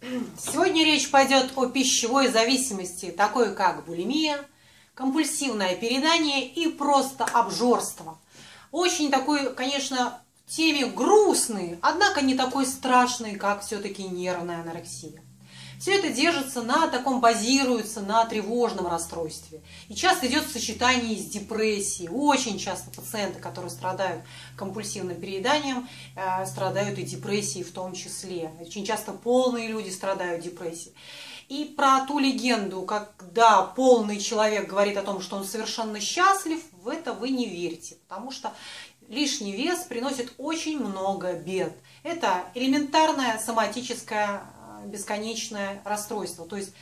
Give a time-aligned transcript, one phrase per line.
[0.00, 4.38] Сегодня речь пойдет о пищевой зависимости, такой как булимия,
[4.94, 8.18] компульсивное передание и просто обжорство.
[8.70, 15.22] Очень такой, конечно, теме грустный, однако не такой страшный, как все-таки нервная анорексия.
[15.78, 19.60] Все это держится на таком, базируется на тревожном расстройстве.
[19.88, 22.08] И часто идет сочетание с депрессией.
[22.08, 24.22] Очень часто пациенты, которые страдают
[24.56, 28.50] компульсивным перееданием, э, страдают и депрессией в том числе.
[28.60, 30.94] Очень часто полные люди страдают депрессией.
[31.48, 36.88] И про ту легенду, когда полный человек говорит о том, что он совершенно счастлив, в
[36.88, 38.52] это вы не верите, потому что
[39.08, 41.72] лишний вес приносит очень много бед.
[42.02, 44.42] Это элементарная соматическая
[44.84, 46.46] бесконечное расстройство.
[46.46, 46.72] То есть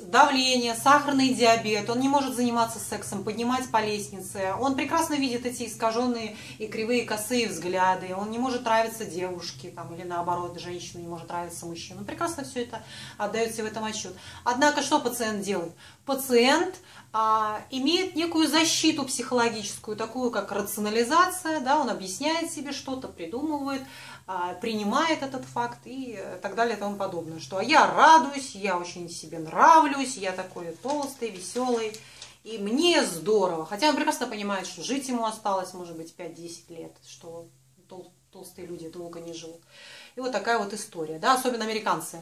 [0.00, 5.66] давление, сахарный диабет, он не может заниматься сексом, поднимать по лестнице, он прекрасно видит эти
[5.66, 11.08] искаженные и кривые косые взгляды, он не может нравиться девушке, там, или наоборот, женщина не
[11.08, 11.98] может нравиться мужчине.
[12.00, 12.82] Он прекрасно все это
[13.18, 14.14] отдает себе в этом отчет.
[14.44, 15.72] Однако, что пациент делает?
[16.04, 16.76] Пациент
[17.12, 23.82] а, имеет некую защиту психологическую, такую как рационализация, да, он объясняет себе что-то, придумывает,
[24.60, 27.40] принимает этот факт и так далее и тому подобное.
[27.40, 31.96] Что я радуюсь, я очень себе нравлюсь, я такой толстый, веселый,
[32.42, 33.66] и мне здорово.
[33.66, 37.46] Хотя он прекрасно понимает, что жить ему осталось, может быть, 5-10 лет, что
[37.88, 39.60] тол толстые люди долго не живут.
[40.16, 42.20] И вот такая вот история, да, особенно американцы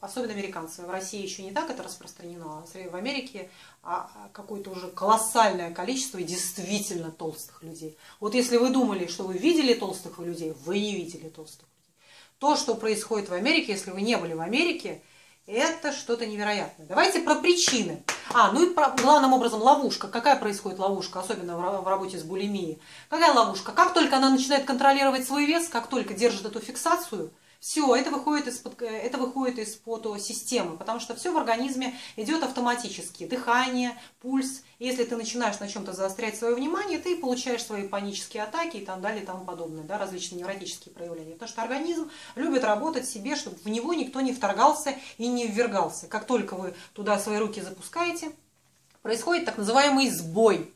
[0.00, 0.82] особенно американцы.
[0.82, 3.50] В России еще не так это распространено, а в Америке
[3.82, 7.96] а, а, какое-то уже колоссальное количество действительно толстых людей.
[8.20, 11.94] Вот если вы думали, что вы видели толстых людей, вы не видели толстых людей.
[12.38, 15.02] То, что происходит в Америке, если вы не были в Америке,
[15.46, 16.86] это что-то невероятное.
[16.86, 18.02] Давайте про причины.
[18.32, 20.08] А, ну и про, главным образом ловушка.
[20.08, 22.80] Какая происходит ловушка, особенно в работе с булимией?
[23.08, 23.72] Какая ловушка?
[23.72, 28.48] Как только она начинает контролировать свой вес, как только держит эту фиксацию– все, это выходит
[28.48, 33.24] из-под это выходит из-под системы, потому что все в организме идет автоматически.
[33.24, 34.64] Дыхание, пульс.
[34.80, 39.00] Если ты начинаешь на чем-то заострять свое внимание, ты получаешь свои панические атаки и там
[39.00, 41.34] далее и тому подобное, да, различные невротические проявления.
[41.34, 46.08] Потому что организм любит работать себе, чтобы в него никто не вторгался и не ввергался.
[46.08, 48.32] Как только вы туда свои руки запускаете,
[49.02, 50.74] происходит так называемый сбой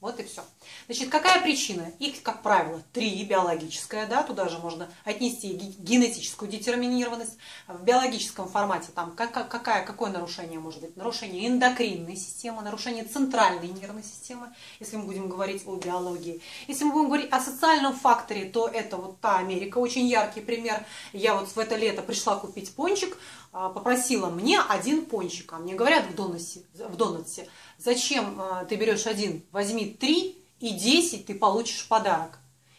[0.00, 0.44] вот и все.
[0.86, 1.90] Значит, какая причина?
[1.98, 3.24] Их, как правило, три.
[3.24, 7.38] Биологическая, да, туда же можно отнести генетическую детерминированность.
[7.66, 10.96] В биологическом формате там какая, какое нарушение может быть?
[10.96, 16.40] Нарушение эндокринной системы, нарушение центральной нервной системы, если мы будем говорить о биологии.
[16.68, 20.84] Если мы будем говорить о социальном факторе, то это вот та Америка, очень яркий пример.
[21.12, 23.16] Я вот в это лето пришла купить пончик,
[23.52, 27.48] а, попросила мне один пончик, а мне говорят в Донатсе, в Донатсе
[27.78, 32.38] зачем а, ты берешь один, возьми три и десять ты получишь подарок.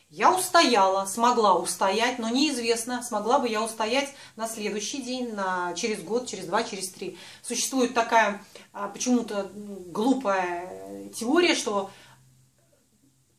[0.09, 6.01] Я устояла, смогла устоять, но неизвестно, смогла бы я устоять на следующий день, на, через
[6.01, 7.17] год, через два, через три.
[7.43, 11.91] Существует такая а, почему-то глупая теория, что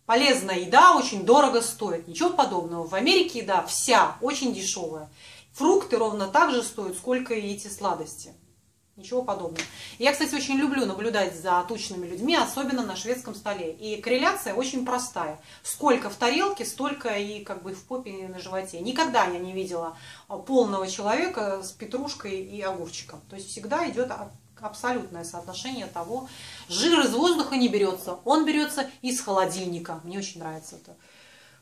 [0.04, 2.06] полезная еда очень дорого стоит.
[2.06, 2.86] Ничего подобного.
[2.86, 5.08] В Америке еда вся очень дешевая.
[5.52, 8.34] Фрукты ровно так же стоят, сколько и эти сладости.
[8.98, 9.64] Ничего подобного.
[10.00, 13.72] Я, кстати, очень люблю наблюдать за тучными людьми, особенно на шведском столе.
[13.72, 15.40] И корреляция очень простая.
[15.62, 18.80] Сколько в тарелке, столько и как бы в попе и на животе.
[18.80, 19.96] Никогда я не видела
[20.48, 23.20] полного человека с петрушкой и огурчиком.
[23.30, 24.10] То есть всегда идет
[24.60, 26.28] абсолютное соотношение того.
[26.68, 30.00] Жир из воздуха не берется, он берется из холодильника.
[30.02, 30.96] Мне очень нравится это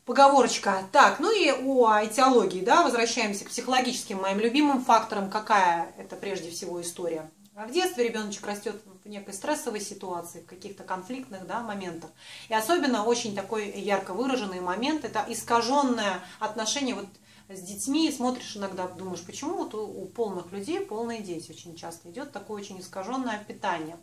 [0.06, 0.84] Поговорочка.
[0.92, 5.28] Так, ну и о этиологии, да, возвращаемся к психологическим моим любимым факторам.
[5.28, 7.28] Какая это прежде всего история?
[7.56, 12.10] В детстве ребеночек растет в некой стрессовой ситуации, в каких-то конфликтных да, моментах.
[12.48, 17.08] И особенно очень такой ярко выраженный момент– это искаженное отношение вот
[17.48, 22.10] с детьми, смотришь иногда, думаешь, почему вот у, у полных людей полные дети очень часто
[22.10, 23.96] идет такое очень искаженное питание.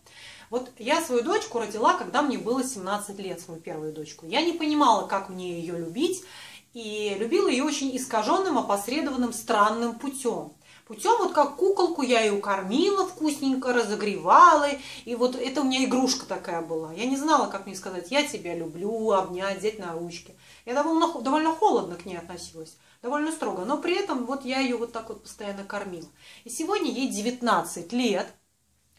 [0.50, 4.26] Вот я свою дочку родила, когда мне было 17 лет, свою первую дочку.
[4.26, 6.24] Я не понимала, как мне ее любить,
[6.74, 10.54] и любила ее очень искаженным, опосредованным, странным путем.
[10.88, 14.68] Путем вот как куколку я ее кормила вкусненько, разогревала,
[15.06, 16.92] и вот это у меня игрушка такая была.
[16.92, 20.36] Я не знала, как мне сказать, я тебя люблю, обнять, взять на ручки.
[20.66, 21.43] Я довольно, довольно
[21.74, 25.24] холодно к ней относилась довольно строго, но при этом вот я ее вот так вот
[25.24, 26.08] постоянно кормила.
[26.44, 28.28] И сегодня ей 19 лет,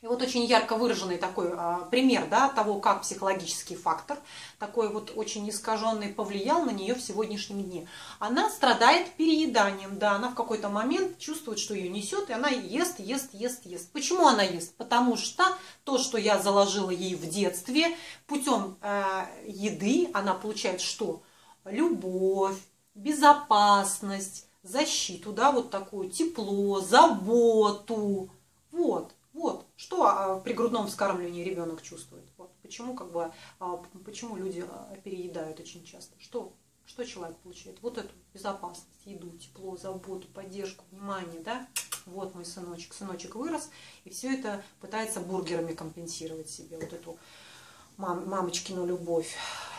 [0.03, 4.19] и вот очень ярко выраженный такой а, пример да, того, как психологический фактор,
[4.59, 7.87] такой вот очень искаженный, повлиял на нее в сегодняшнем дне.
[8.19, 12.99] Она страдает перееданием, да, она в какой-то момент чувствует, что ее несет, и она ест,
[12.99, 13.93] ест, ест, ест.
[13.93, 14.75] Почему она ест?
[14.77, 15.45] Потому что
[15.85, 17.97] то, что я заложила ей в детстве,
[18.27, 21.23] путем э, еды она получает что?
[21.65, 22.59] Любовь,
[22.95, 28.31] безопасность, защиту, да, вот такую тепло, заботу.
[28.71, 32.25] Вот, вот, что а, при грудном вскармливании ребенок чувствует.
[32.37, 36.15] Вот, почему, как бы, а, почему люди а, переедают очень часто.
[36.19, 36.53] Что,
[36.87, 37.81] что человек получает?
[37.83, 41.67] Вот эту безопасность, еду, тепло, заботу, поддержку, внимание, да.
[42.07, 43.71] Вот мой сыночек, сыночек вырос,
[44.05, 47.19] и все это пытается бургерами компенсировать себе, вот эту
[47.97, 49.35] мам, мамочкину любовь,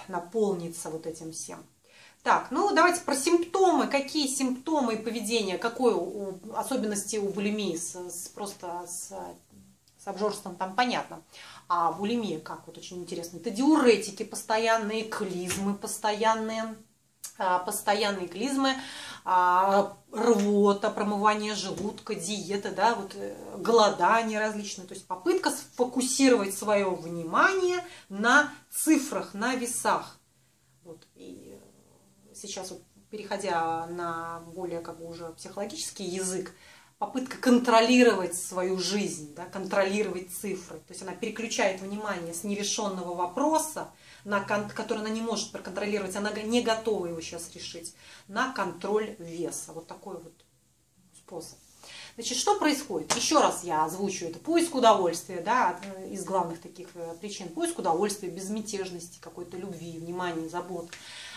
[0.08, 1.64] наполниться вот этим всем.
[2.26, 3.86] Так, ну давайте про симптомы.
[3.86, 9.14] Какие симптомы и поведение, какой у, особенности у булимии с, с, просто с,
[10.04, 11.22] с обжорством там понятно.
[11.68, 13.38] А булимия как, вот очень интересно.
[13.38, 16.76] Это диуретики постоянные, клизмы постоянные,
[17.38, 18.74] а, постоянные клизмы,
[19.24, 24.88] а, рвота, промывание желудка, диета, да, вот э, голодание различные.
[24.88, 30.18] То есть попытка сфокусировать свое внимание на цифрах, на весах.
[30.84, 31.06] Вот.
[31.14, 31.45] И
[32.48, 36.54] сейчас вот переходя на более как бы уже психологический язык,
[36.98, 40.80] попытка контролировать свою жизнь, да, контролировать цифры.
[40.80, 43.92] То есть она переключает внимание с нерешенного вопроса,
[44.24, 47.96] на, который она не может проконтролировать, она не готова его сейчас решить,
[48.28, 49.74] на контроль веса.
[49.74, 50.34] Вот такой вот
[51.18, 51.58] способ.
[52.16, 53.14] Значит, что происходит?
[53.16, 54.40] Еще раз я озвучу это.
[54.40, 57.50] Поиск удовольствия, да, из главных таких э, причин.
[57.50, 60.90] Поиск удовольствия, безмятежности, какой-то любви, внимания, забот.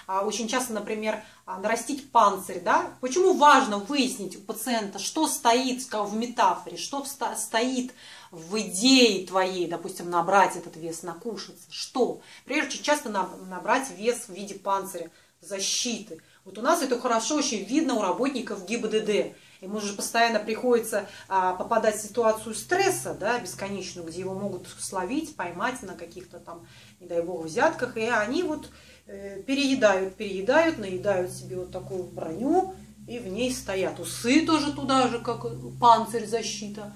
[0.08, 2.94] А, очень часто, например, а, нарастить панцирь, да?
[3.02, 7.92] Почему важно выяснить у пациента, что стоит в метафоре, что стоит
[8.30, 12.22] в идее твоей, допустим, набрать этот вес, накушаться, что?
[12.46, 15.10] Например, очень часто набрать вес в виде панциря,
[15.42, 16.22] защиты.
[16.46, 19.36] Вот у нас это хорошо очень видно у работников ГИБДД.
[19.60, 25.34] Ему же постоянно приходится а, попадать в ситуацию стресса, да, бесконечную, где его могут словить,
[25.36, 26.66] поймать на каких-то там,
[27.00, 28.68] не дай бог, взятках, и они вот
[29.10, 32.74] Э, переедают, переедают, наедают себе вот такую броню,
[33.06, 33.98] и в ней стоят.
[33.98, 35.46] Усы тоже туда же, как
[35.80, 36.92] панцирь, защита.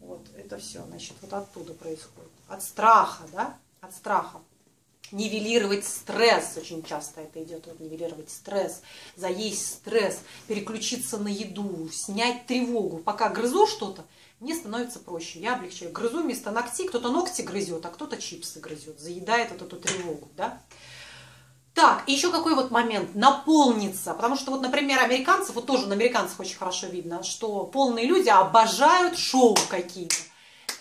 [0.00, 2.32] Вот это все, значит, вот оттуда происходит.
[2.48, 4.40] От страха, да, от страха.
[5.14, 8.82] Нивелировать стресс, очень часто это идет, вот, нивелировать стресс,
[9.14, 10.18] заесть стресс,
[10.48, 12.98] переключиться на еду, снять тревогу.
[12.98, 14.04] Пока грызу что-то,
[14.40, 15.92] мне становится проще, я облегчаю.
[15.92, 20.60] Грызу вместо ногтей, кто-то ногти грызет, а кто-то чипсы грызет, заедает вот эту тревогу, да.
[21.74, 25.94] Так, и еще какой вот момент, наполниться, потому что вот, например, американцев, вот тоже на
[25.94, 30.16] американцев очень хорошо видно, что полные люди обожают шоу какие-то.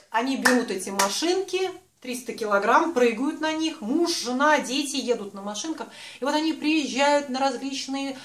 [0.10, 1.70] Они берут эти машинки,
[2.04, 5.88] 300 килограмм, прыгают на них, муж, жена, дети едут на машинках.
[6.20, 8.18] И вот они приезжают на различные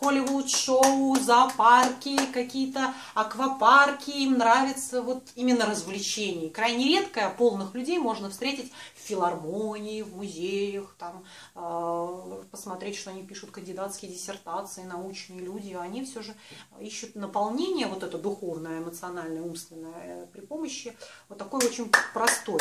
[0.00, 6.50] Холливуд-шоу, зоопарки, какие-то аквапарки, им нравится вот именно развлечение.
[6.50, 11.24] Крайне редко полных людей можно встретить в филармонии, в музеях, там,
[11.54, 15.76] э, посмотреть, что они пишут кандидатские диссертации, научные люди.
[15.80, 16.34] Они все же
[16.80, 20.96] ищут наполнение, вот это духовное, эмоциональное, умственное, при помощи
[21.28, 22.60] вот такой очень простой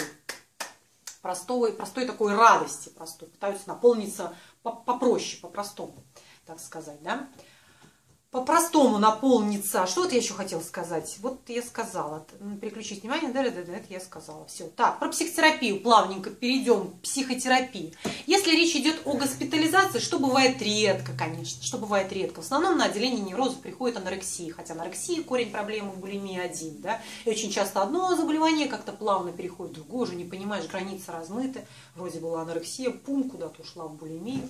[1.21, 6.03] простой, простой такой радости, простой, пытаются наполниться попроще, по-простому,
[6.45, 7.27] так сказать, да
[8.31, 9.88] по-простому наполниться.
[9.88, 11.15] Что вот я еще хотела сказать?
[11.21, 12.25] Вот я сказала,
[12.62, 14.45] переключить внимание, да, да, да, это я сказала.
[14.47, 14.65] Все.
[14.68, 17.94] Так, про психотерапию плавненько перейдем психотерапии.
[18.25, 22.41] Если речь идет о госпитализации, что бывает редко, конечно, что бывает редко.
[22.41, 27.01] В основном на отделение невроза приходит анорексия, хотя анорексия корень проблемы в булимии один, да,
[27.24, 31.65] и очень часто одно заболевание как-то плавно переходит в другое, уже не понимаешь, границы размыты,
[31.96, 34.50] вроде была анорексия, пум, куда-то ушла в булимию.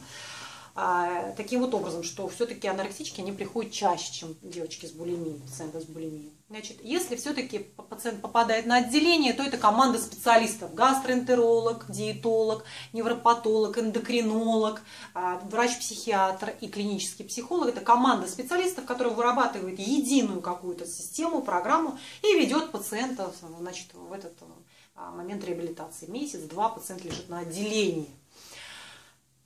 [0.79, 5.81] А, таким вот образом, что все-таки анорексички, они приходят чаще, чем девочки с булимией, пациенты
[5.81, 6.31] с булимией.
[6.51, 10.75] Значит, если все-таки пациент попадает на отделение, то это команда специалистов.
[10.75, 14.83] Гастроэнтеролог, диетолог, невропатолог, эндокринолог,
[15.15, 17.69] а, врач-психиатр и клинический психолог.
[17.69, 24.33] Это команда специалистов, которая вырабатывает единую какую-то систему, программу и ведет пациента значит, в этот
[24.95, 26.05] а, момент реабилитации.
[26.05, 28.11] Месяц-два пациент лежит на отделении.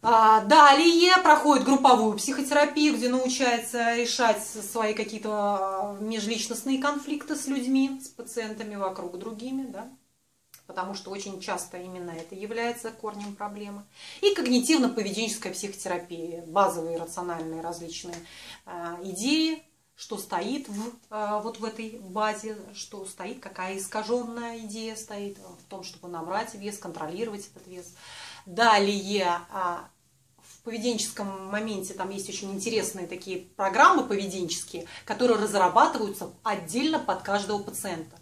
[0.04, 8.02] А, далее проходит групповую психотерапию, где научается решать свои какие-то а, межличностные конфликты с людьми,
[8.04, 9.88] с пациентами вокруг другими, да,
[10.66, 13.84] потому что очень часто именно это является корнем проблемы.
[14.22, 18.16] И когнитивно-поведенческая психотерапия, базовые рациональные различные
[18.66, 19.64] а, идеи,
[20.02, 20.94] что стоит в,
[21.44, 26.80] вот в этой базе, что стоит, какая искаженная идея стоит в том, чтобы набрать вес,
[26.80, 27.94] контролировать этот вес.
[28.48, 29.88] Далее а,
[30.40, 37.62] в поведенческом моменте там есть очень интересные такие программы поведенческие, которые разрабатываются отдельно под каждого
[37.62, 38.18] пациента.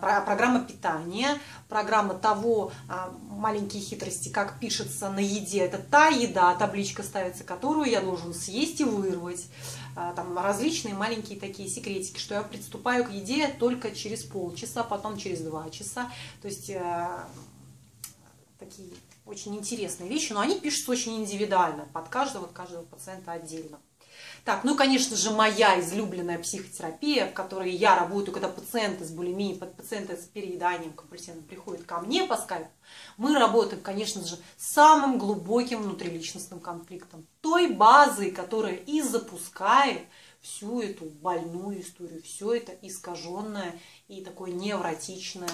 [0.00, 5.60] Программа питания, программа того, а, маленькие хитрости, как пишется на еде.
[5.60, 9.46] Это та еда, табличка ставится, которую я должен съесть и вырвать.
[9.94, 15.18] А, там различные маленькие такие секретики, что я приступаю к еде только через полчаса, потом
[15.18, 16.10] через два часа.
[16.40, 17.08] То есть э,
[18.58, 18.90] такие
[19.26, 23.78] очень интересные вещи, но они пишутся очень индивидуально, под каждого, каждого пациента отдельно.
[24.44, 29.58] Так, ну, конечно же, моя излюбленная психотерапия, в которой я работаю, когда пациенты с булимией,
[29.58, 32.70] пациенты с перееданием компульсивным приходят ко мне по скайпу,
[33.16, 40.02] мы работаем, конечно же, с самым глубоким внутриличностным конфликтом, той базой, которая и запускает
[40.40, 45.50] всю эту больную историю, все это искаженное и такое невротичное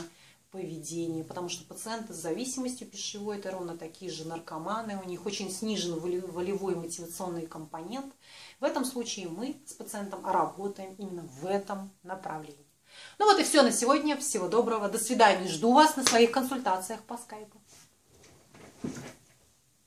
[0.54, 5.50] поведение, потому что пациенты с зависимостью пищевой это ровно такие же наркоманы, у них очень
[5.50, 8.14] снижен волевой мотивационный компонент.
[8.60, 12.64] В этом случае мы с пациентом работаем именно в этом направлении.
[13.18, 14.16] Ну вот и все на сегодня.
[14.16, 14.88] Всего доброго.
[14.88, 15.48] До свидания.
[15.48, 17.60] Жду вас на своих консультациях по скайпу.